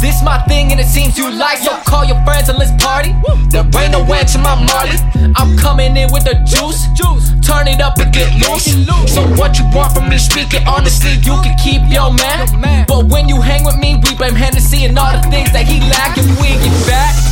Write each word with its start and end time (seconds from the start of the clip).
This 0.00 0.22
my 0.22 0.38
thing 0.44 0.72
and 0.72 0.80
it 0.80 0.86
seems 0.86 1.18
you 1.18 1.30
like. 1.30 1.58
So 1.58 1.79
friends 2.24 2.48
and 2.48 2.58
let's 2.58 2.72
party. 2.82 3.14
There 3.50 3.64
ain't 3.64 3.92
no 3.92 4.04
end 4.04 4.28
to 4.28 4.38
my 4.38 4.54
Marley. 4.54 4.98
I'm 5.36 5.56
coming 5.56 5.96
in 5.96 6.12
with 6.12 6.24
the 6.24 6.34
juice. 6.44 6.86
Turn 7.46 7.66
it 7.66 7.80
up 7.80 7.98
and 7.98 8.12
get 8.12 8.30
loose. 8.38 8.70
So 9.12 9.22
what 9.34 9.58
you 9.58 9.64
want 9.74 9.92
from 9.92 10.08
me? 10.08 10.18
Speak 10.18 10.54
it 10.54 10.66
honestly. 10.66 11.14
You 11.22 11.40
can 11.42 11.56
keep 11.58 11.82
your 11.90 12.12
man. 12.14 12.86
But 12.86 13.06
when 13.06 13.28
you 13.28 13.40
hang 13.40 13.64
with 13.64 13.76
me, 13.76 13.96
we 14.02 14.14
blame 14.14 14.34
Hennessy 14.34 14.84
and 14.84 14.98
all 14.98 15.12
the 15.12 15.22
things 15.30 15.52
that 15.52 15.66
he 15.66 15.80
lack, 15.90 16.16
and 16.18 16.28
we 16.38 16.48
get 16.62 16.86
back. 16.86 17.29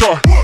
No, 0.00 0.35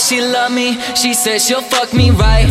Swear 0.00 0.20
she 0.20 0.32
love 0.32 0.52
me. 0.52 0.80
She 0.94 1.12
said 1.14 1.40
she'll 1.40 1.60
fuck 1.60 1.92
me 1.92 2.10
right. 2.10 2.48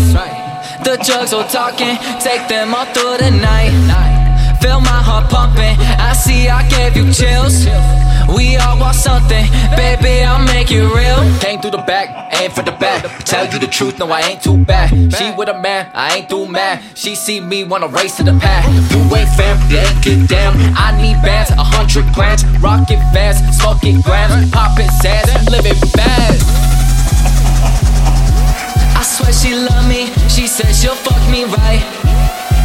The 0.84 0.98
drugs 1.06 1.34
all 1.34 1.48
talking, 1.48 1.98
take 2.22 2.48
them 2.48 2.76
all 2.76 2.86
through 2.94 3.18
the 3.18 3.32
night. 3.32 3.74
Feel 4.62 4.82
my 4.82 5.02
heart 5.02 5.30
pumping. 5.30 5.76
I 6.00 6.14
see 6.14 6.48
I 6.48 6.68
gave 6.70 6.96
you 6.96 7.12
chills. 7.12 7.66
We 8.36 8.58
all 8.58 8.80
want 8.80 8.96
something, 8.96 9.46
baby. 9.76 10.22
I'll 10.24 10.46
make 10.46 10.70
it 10.72 10.84
real. 10.84 11.22
Came 11.40 11.60
through 11.60 11.72
the 11.72 11.84
back, 11.88 12.34
aim 12.40 12.52
for 12.52 12.62
the 12.62 12.74
back. 12.74 13.04
Tell 13.26 13.52
you 13.52 13.58
the 13.58 13.68
truth, 13.68 13.98
no, 13.98 14.12
I 14.12 14.22
ain't 14.22 14.44
too 14.44 14.58
bad. 14.58 14.90
She 15.14 15.32
with 15.32 15.50
a 15.50 15.60
man, 15.60 15.90
I 15.94 16.18
ain't 16.18 16.30
too 16.30 16.46
mad. 16.46 16.84
She 16.96 17.16
see 17.16 17.40
me 17.40 17.64
wanna 17.64 17.88
race 17.88 18.18
to 18.18 18.24
the 18.24 18.38
pack. 18.40 18.66
You 18.92 19.02
ain't 19.16 19.30
fam, 19.30 19.58
ain't 19.72 20.04
get 20.04 20.30
down. 20.30 20.54
I 20.78 20.96
need 21.02 21.18
bands, 21.24 21.52
a 21.52 21.64
hundred 21.64 22.14
grand. 22.14 22.44
Rocket 22.62 23.02
fast, 23.14 23.42
smoking 23.60 24.02
grams, 24.02 24.52
popping 24.52 24.90
sands, 25.02 25.50
living 25.50 25.80
fast. 25.98 26.69
I 29.00 29.04
swear 29.04 29.32
she 29.32 29.56
love 29.56 29.88
me. 29.88 30.08
She 30.28 30.46
said 30.46 30.76
she'll 30.76 30.94
fuck 30.94 31.24
me 31.32 31.46
right. 31.46 31.80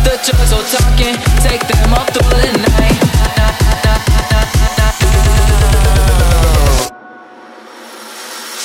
The 0.03 0.19
drugs 0.27 0.53
all 0.53 0.67
talking, 0.67 1.15
take 1.47 1.63
them 1.63 1.95
all 1.95 2.05
through 2.11 2.43
the 2.43 2.51
night. 2.59 2.99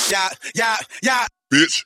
Yeah, 0.09 0.30
yeah, 0.56 0.78
yeah. 1.03 1.28
Bitch. 1.53 1.85